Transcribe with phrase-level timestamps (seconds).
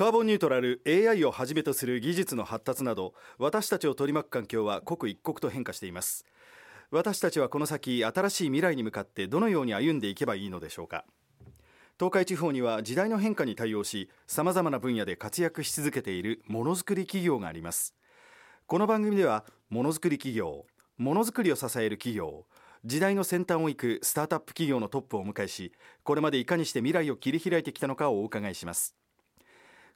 [0.00, 6.24] カーボンニュートラル AI をはじめとする技術の発達など私たちを取り巻く環境は刻一刻と変化しています。
[6.90, 11.04] 私たちはこの先新しい未来に向かってどのように歩んでいけばいいのでしょうか。
[11.98, 17.94] 東海地方には時代の変化に対応しさまざまな分野で活躍し続けているものづくり企業があります。
[18.66, 20.64] この番組ではものづくり企業
[20.96, 22.46] ものづくりを支える企業
[22.86, 25.74] 時代の先端を行くスタートアップ企業のトップをお迎えし
[26.04, 28.96] これまでいかにして未来を切り開いてきたのかをお伺いします。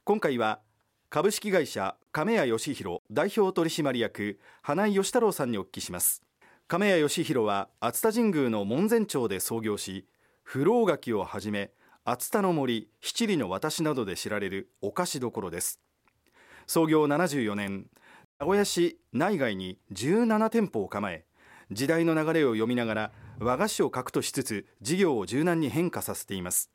[0.07, 0.61] 今回は
[1.09, 6.23] 株式会社亀谷義弘代表取締役花井義太郎さんにお聞きします。
[6.69, 10.06] 亀谷義弘は熱田神宮の門前町で創業し
[10.43, 11.70] 不老柿をはじめ
[12.05, 15.80] 熱田の森七里の私などで知られるお菓子どころです。
[16.66, 17.87] 創業74年
[18.38, 21.24] 名古屋市内外に17店舗を構え
[21.71, 26.73] 時代の流れを読みながら和菓子を核としつつ事業を柔軟に変化させています。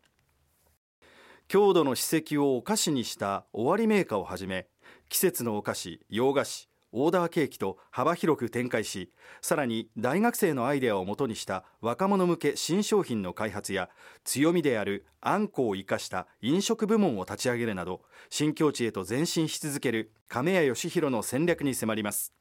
[1.49, 4.67] 郷土の史跡をお菓子にした終わりメーカーをはじめ
[5.09, 13.89] 季節のお菓子洋菓子オーダーケーキと幅広く展開しさらに大学生のアイデアをもとにした若者向け新商品の開発や
[14.23, 22.31] 強みであるあんこを生かした飲食部門を立ち上げるなど新境地へと前進し続ける亀谷義弘の戦略に迫ります。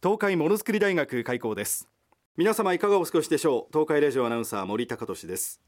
[0.00, 1.88] 東海ものづくり大学開校です。
[2.36, 3.72] 皆様いかがお過ごしでしょう？
[3.72, 5.60] 東海ラジオアナウンサー森高俊です。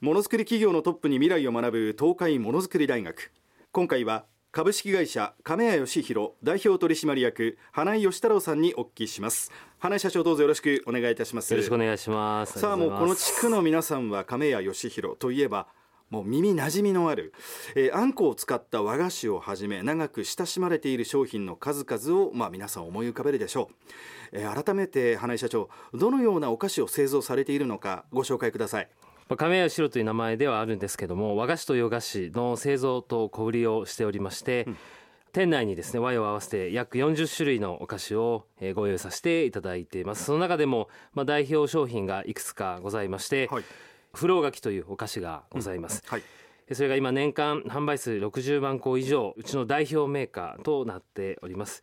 [0.00, 3.32] ものづくり企業のトップに未来を学ぶ東海ものづくり大学。
[3.72, 9.50] 今回は株式会社亀谷義弘代表取締役花井義太郎さんにお聞きします。
[9.80, 11.52] 花井社長どうぞよろしくお願いいたします。
[11.52, 12.60] よろしくお願いします。
[12.60, 15.66] さあもうこの地区の皆さんは亀谷義弘といえば
[16.10, 17.34] もう耳なじみのある、
[17.74, 23.68] えー、あんこを使った和菓子をはじめ長く親しまれている商品の数々を、まあ、皆さん思い浮かべるでしょ
[24.32, 28.88] う、えー、改めて花井社長どのようなお菓子を製造されているのかご紹介ください
[29.36, 34.76] 亀谷白という名前ではあるんですけども和菓子と洋菓子の製造と小売りをしておりまして、うん。
[35.32, 40.24] 店内にですね和洋合わせて約40種類のお菓子をご用意させていただいています。
[40.24, 43.64] その中でも、まあ、代表商品がいくつかございまして、はい、
[44.14, 46.10] 不老柿というお菓子がございます、うん。
[46.10, 46.22] はい、
[46.72, 51.82] それが今年間販売数60万個以上うちの代表メーカーとなっております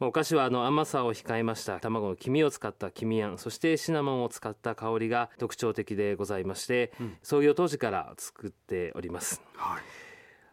[0.00, 1.78] お菓子はあの甘さを控えました。
[1.78, 9.82] 卵の黄身を使った黄身あんそしてシナモンを使った香りが特徴的でございまして、うん、創業当時から作っております、はい、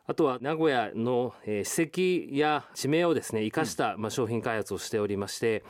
[0.05, 5.63] あとは名古屋の、えー、史跡や地名をですね生かした、まあ、商品開発をしておりまして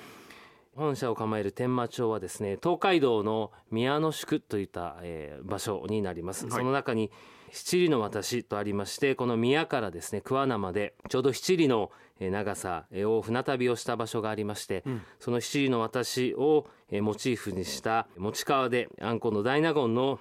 [0.75, 7.09] 本社を構える天満町はですね東海道の宮の宿といった、えー、場所になります、はい、その中に
[7.51, 16.67] 七里の私とありましてこの宮からですね桑名までちょうど七里の長さを船旅をした場所がありまして、うん、その七里の私を
[17.01, 20.19] モチーフにした持川であんこの大納言の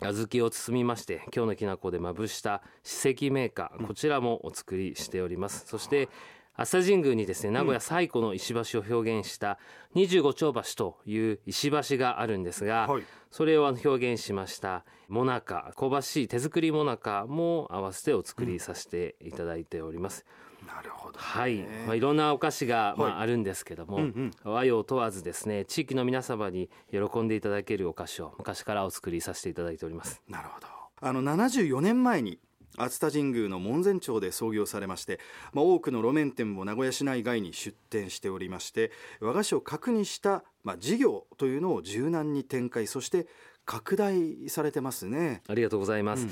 [0.00, 6.08] 小豆を包みまして今日のきな粉でまぶした史跡メーカーこちらもお作りしております、そして
[6.54, 9.58] 朝神宮にですね名古屋最古の石橋を表現した
[9.94, 20.24] 25丁橋という石橋があるんですが、はい、それを表現しましたもなか香ばしい手作りもなかも合わせてお作りさせていただいております。
[20.60, 24.02] うん、なるほど、はい、まあ、いろんなお菓子が、まあ、あるんですけども、うん
[24.44, 30.22] うん、和洋問わずですね地域の皆様に喜んでいただけるお菓子を昔からお作りさせていただいております。
[30.28, 30.66] なるほど。
[31.00, 32.38] あの74年前に
[32.78, 35.20] 熱田神宮の門前町で創業されまして、
[35.52, 38.90] まあ、多くの路面店も名古屋市内外に出店しておりまして
[39.20, 43.26] 和菓子を核にした、まあ、事業というのを柔軟に展開そして
[43.64, 45.42] 拡大されてますね。
[45.48, 46.30] ありがとうございます、うん。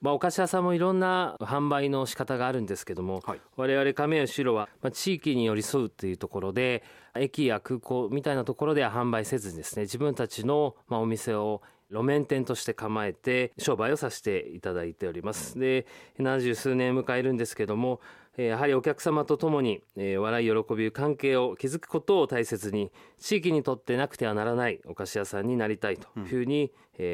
[0.00, 6.82] まあ、お菓子屋さんもいろんな販売の仕方があるんですけども、はい、我々亀谷白は、まあ、地域に寄り添うっていうところで
[7.14, 15.58] 駅や空港みたいなところでは販売せずにですね自分たちの、まあ、お店を路面店として構えて商売をさせていただいております。
[15.58, 15.86] で
[16.18, 18.00] 70数年迎えるんですけども
[18.36, 26.72] やはりお客様と共に笑い喜び関係を築くことを大切に地域にとってなくてはならないお菓子屋さんになりたいというふうに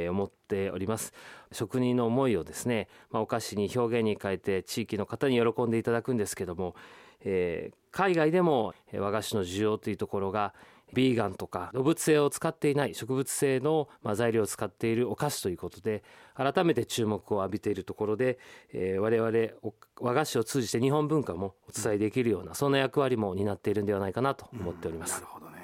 [0.08, 1.12] 思っております、
[1.50, 6.74] うん、職人の思いをですね、まあ、お菓子に表現に変えて地域の方に喜んでいただくんですけども、
[7.22, 10.54] えー、海外でも和菓子の需要というところが
[10.94, 16.02] ビーガンとか動物性を使っていない植物性の材料を使っているお菓子ということで
[16.34, 18.38] 改めて注目を浴びているところで、
[18.72, 25.14] えー、我々和菓子を通じて日本文化もお伝えできるようなそんな役割も担っているんではないかなと思っております。
[25.14, 25.60] なるほどね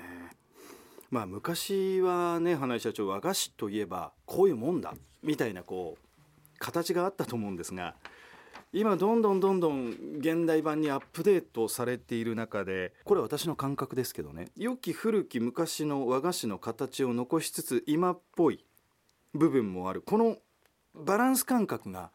[1.09, 7.95] まあ、昔はね花井社長和菓子といえばこういうもんだみたいなこう形があったと思うんですが
[8.73, 14.49] 今どんどんどんどん現代版にアップデートされている中でこれは私の感覚ですけどね。
[14.57, 18.65] 良き古き昔の和菓子の形を残しつつ今っぽい
[19.33, 20.03] 部分もある。
[20.03, 20.37] この
[20.95, 22.11] バランス感覚が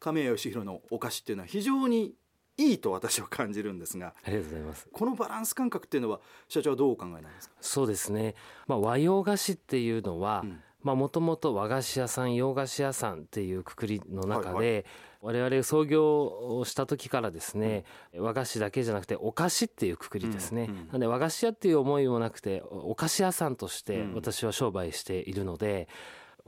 [0.00, 2.14] 亀谷義弘のお菓子っていうのは非常に
[2.56, 4.88] いいと私は感じるんですがありがとうございます。
[4.90, 7.54] このバランス感覚っていうのは社長はどうお考えなんですか？
[7.60, 8.34] そうですね、
[8.66, 10.44] まあ、和洋菓子っていうのは、
[10.82, 14.84] もともと和菓子屋さん洋菓子屋さんっていうくくりの中で、はいはい
[15.20, 17.84] 我々創業をした時からですね、
[18.14, 25.88] うん、和菓子だけじゃなくてお菓子っていうくくりですね、うんうん、なんで和菓子屋っていう思いもなくてお菓子屋さんとして私は商売しているので、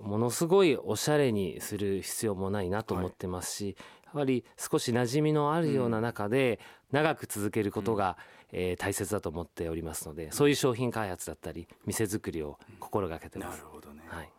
[0.00, 3.76] ものすごいおしゃれにする必要もないなと思ってますし、
[4.12, 6.60] やはり少し馴染みのあるような中で
[6.90, 8.16] 長く続けることが、
[8.52, 13.58] えー、大切だと思っておりますのでそういう商品開発だったり店作りを心がけてます。
[13.58, 14.30] なるほどね、はい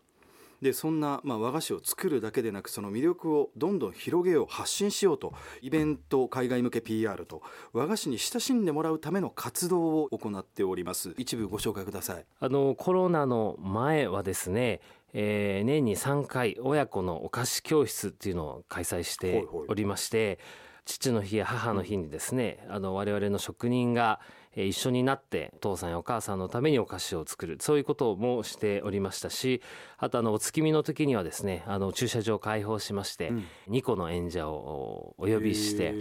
[0.63, 7.43] でそんな、まあ、和菓子を作るだけでなくその魅力をどんどん広げよう発信しようとイベント海外向け PR と
[7.73, 11.13] 和菓子に親しんでもらうための活動を行っております。
[11.17, 12.25] 一部ご紹介ください。
[12.39, 14.81] あのコロナの前はですね
[15.15, 20.39] えー、年に3回親子のお菓子教室っていうのを開催しておりまして
[20.85, 24.19] 父の日や母の日にですねあの我々の職人が
[24.55, 27.57] 一緒になってお父さんやお母さんのためにお菓子を作る。
[27.59, 29.61] そういうこともしておりましたし
[29.97, 35.93] あとあのお月見の時にはですねあの駐車場を開放しまして、うん、2個の演者をお呼びして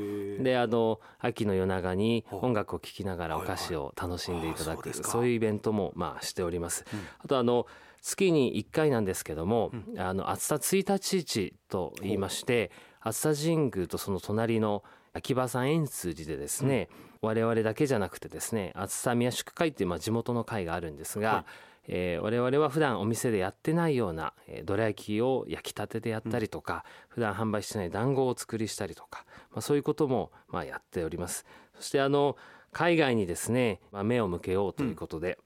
[0.42, 6.84] であの秋の夜長に音楽を聴きながらお菓子を楽しんでいただく、そういうイベントもまあしております。
[6.92, 7.66] うん、あとあの
[8.02, 12.70] 月に1回なんですけども、うん、あの暑さ1日市と言いまして
[13.00, 14.82] 暑さ神宮とその隣の
[15.14, 21.44] 秋葉山円通寺でですね、うん、我々だけじゃなくてですね暑さ宮宿会っていうまあ地元の会があるんですが、はい
[21.88, 31.44] えー、我々は普段お店でやってないような、えー、どら焼きを焼きたてでやったりとか、うん、普段販売してない団子を作りしたりとか、まあ、そういうこともまあやっております
[31.76, 32.36] そしてあの
[32.72, 35.38] 海外にですね、まあ、目を向けようということで、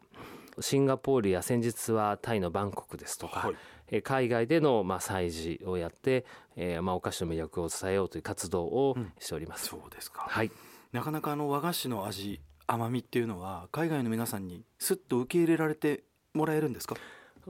[0.61, 3.53] シンガポールや先日はタイのバンコクですとか、は
[3.91, 6.25] い、海外でのまあ催事をやって、
[6.55, 9.75] えー、まあお菓子の魅力を伝えようという活動をしております。
[9.75, 10.25] うん、そうですか。
[10.29, 10.51] はい。
[10.97, 16.97] なかなかあの和菓子の味甘みっていうのは海外の皆さんにすっと受け入れられてもらえるんですか？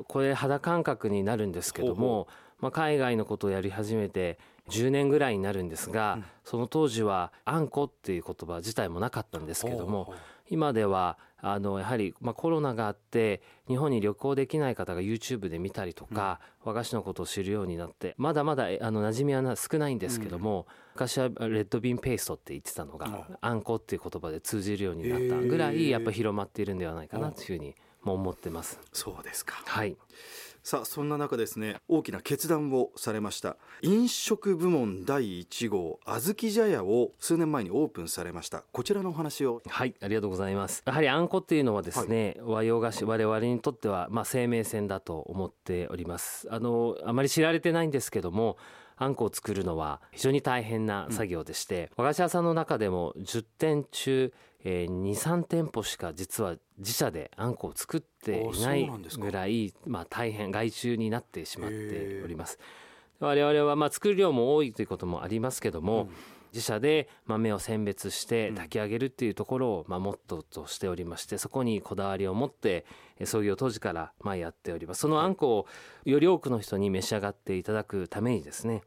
[0.09, 2.27] これ肌感覚になるんですけども、
[2.59, 10.13] まあ海外のことをやり始めて10年ぐらいになるんですが、うん、その当時はあんこっていう言葉自体もなかったんですけども。
[10.49, 28.81] 今ではあのやはり、まあ、コロナがあって日本に旅行できない方が YouTube で見たりとか、うん、和菓子のことを知るようになってまだまだあの馴染みは少ないんですけども、うん、昔はレッドビンペーストって言ってたのが、うん、あんこっていう言葉で通じるようになったぐらいやっぱ広まっているんではないかなというふうにも思ってます。
[28.93, 29.63] そうですか。
[29.67, 29.97] はい
[30.67, 33.57] さあそんな中ですね大きな決断をされました。
[33.83, 38.65] 飲食部門第1号あずき茶屋を数年前にオープンされました。
[38.73, 39.63] こちらのお話を。
[39.69, 40.83] はいありがとうございます。
[40.85, 46.49] やはりあんこっていうのはですね、はい、和洋菓子我々にとってはまあ生命線だと思っております。
[46.51, 48.57] あのあまり知られてないんですけども
[48.97, 54.33] あんこを作るのは非常に大変な作業でして、うん、和菓子屋さんの中でも10点中
[54.69, 62.59] えー、23店舗しか実は自社であんこを作っていないぐらいまあ、大変外注になってしまっております。
[63.19, 66.11] 我々はまあ作る量も多いということもありますけども、うん、
[66.53, 72.85] 自社で豆を選別して炊き上げるっていうところをまあモットーとしておりましてそこにこだわりを持って
[73.25, 75.01] 創業当時からまあやっております。
[75.01, 75.67] そのあんこを
[76.05, 78.83] より多くの人に召し上がっていただくためにですね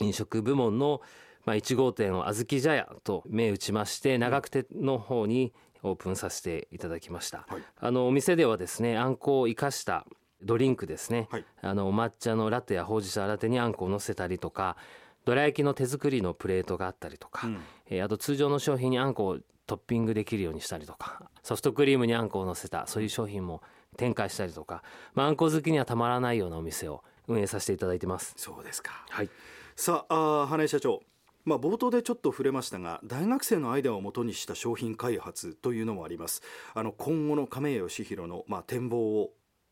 [0.00, 1.00] 飲食部門の
[1.48, 10.04] まあ、1号店をあずき茶屋と銘打ちまして長久手の方にオープンさせていただきました、はい、あのお店ではですねあんこを生かした
[10.42, 14.76] ドリンクですね、はい、あのお抹茶のラテやほうじ茶ラテにあんこを乗せたりとか
[15.24, 23.62] どら焼きの手作りのプレートがあったりとか、うん、えー、あと通常の商品にあんこをトッピングできるようにしたりとかソフトクリームにあんこを乗せたそういう商品も
[23.96, 24.82] 展開したりとか、
[25.14, 28.34] まあ、あんこ好きにはたまらないようなお店を運営させていただいてます。
[28.36, 29.06] そうですか。
[29.08, 29.30] はい。
[29.76, 31.02] さああ花井社長
[31.48, 36.42] まあ、冒頭でちょっと触れましたが大学生のアイデアをもとにした商品開発というのもあります。
[36.74, 39.30] あの今後の亀井義弘の、まあ、展望を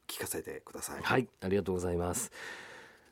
[0.09, 1.03] 聞かせてください。
[1.03, 2.33] はいありがとうございます。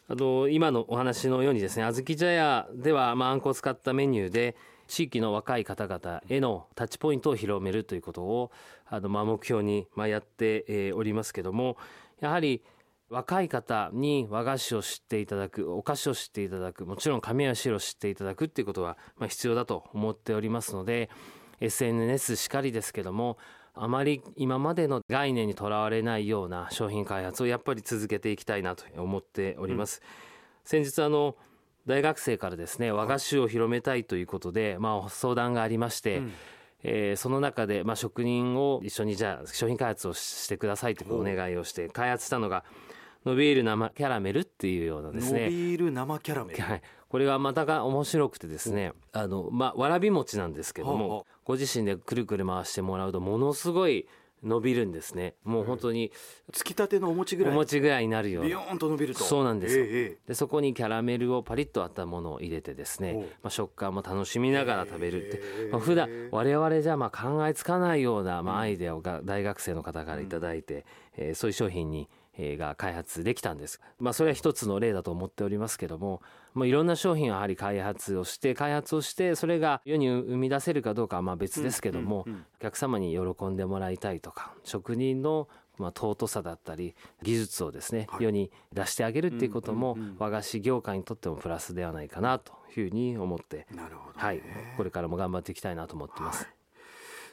[0.09, 4.57] あの今のお話のようにですね小豆茶屋では、まあ、あんこを使ったメニューで
[4.87, 8.51] 地域の若い方々へのタッチポイントを広めるということを
[8.87, 11.77] あの、まあ、目標に、まあ、やって、えー、おりますけども
[12.21, 12.63] やはり
[13.11, 21.11] 若い方に和菓子を知っていただくお菓子を知っていただくもちろん神谷白を知っていただくっていうことは、まあ、必要だと思っておりますので
[21.61, 23.39] SNS しかりですけども
[23.75, 30.01] あまり今までの概念にとらわれないような商品開発をやっぱり続けていきたいなと思っております。
[30.01, 31.37] うん、先日あの
[31.87, 36.33] 大学生からですね和菓子を広めたいということで、まあ、相談がありまして、うん
[36.85, 42.65] えー、その中で、まあ、職人を一緒にじゃあ商品開発をしてくださいとお願いをして開発したのが
[43.25, 45.45] 伸びる生キャラメルっていうようなですね。
[45.45, 46.63] 伸びる生キャラメル。
[46.63, 51.25] はい、これがまたが面白くてですねあの、まあ、わらび餅なんですけども、はあはあ。
[51.45, 54.07] ご自身でくるくる回してもらうとものすごい
[54.43, 55.37] 伸びるんですね。
[55.43, 56.13] もう本当に
[56.53, 57.53] つきたてのお餅ぐらい。
[57.53, 58.47] お餅ぐらいになるような。
[58.47, 59.25] ビヨーンと伸びると。
[59.25, 59.85] そうなんですよ。
[59.85, 60.29] ええええ。
[60.29, 65.69] でそこにキャラメルをパリッとあったものを入れてですね、まあ、食感も楽しみながら食べるって、へえ。
[65.73, 70.85] まあ、普段我々じゃまあ考えつかないようなまあアイデアをが大学生の方からいただいて、
[71.17, 72.24] えーそういう商品にえー
[72.57, 73.81] が開発できたんです。
[73.99, 76.23] まあそれは一つの例だと思っておりますけども、
[76.53, 82.27] まあいろんな商品をやはり開発をして開発をしてそれが世に生み出せるかどうかはまあ別ですけども、
[82.59, 85.49] お客様に喜んでもらいたいとか職人の
[85.79, 88.25] まあ尊さだったり技術をですね、はい。
[88.25, 93.67] 世に出してあげるっていうことも、和菓子業界にとってもプラスではないかなというふうに思って、
[94.15, 94.43] はい、
[94.77, 96.49] これからも頑張っていきたいなと思ってます。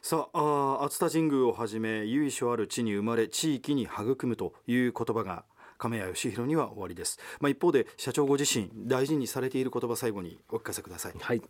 [0.03, 5.46] さああ熱田神宮をはじめ由緒ある地に生まれ地域に育むという言葉が
[5.77, 11.41] 亀谷義弘には終わりです、まあ、一方で社長ご自身大事にされている言葉最後にお聞かせくださいはい。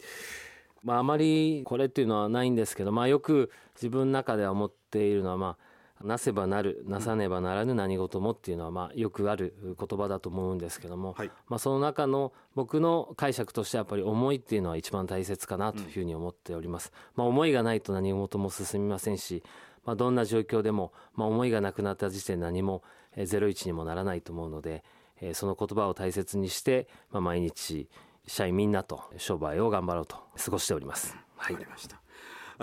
[0.84, 5.71] まああまりこれっていうのはないんですけど、まあよく自分の中では思っているのはまあ
[6.04, 16.92] なせばなるなさねばならぬ何事もっていうのはまあよくある言葉だと思うんですけども、はいまあその中の僕の解釈としてはやっぱり思いっていうのは一番大切かなというふうに思っております。
[17.16, 19.44] まあ思いがないと何事も進みませんし、
[19.86, 22.84] まあどんな状況でもまあ思いがなくなった時点で何も
[23.16, 24.84] えーゼロ一にもならないと思うので、
[25.20, 27.90] えーその言葉を大切にしてまあ毎日
[28.28, 31.16] 社員みんなと商売を頑張ろうと過ごしております。
[31.38, 32.00] はいわかりました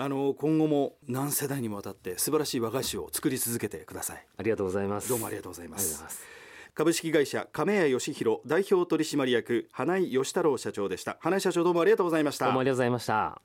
[0.01, 5.09] あの今後も何世代にもわたって素晴らしい和菓子を作り続けてくださいありがとうございます。
[5.09, 6.01] どうもありがとうございます。
[6.73, 13.41] 株式会社亀谷義弘代表取締役花井義太郎社長でした花井社長どうもありがとうございましたどうもありがとうございました。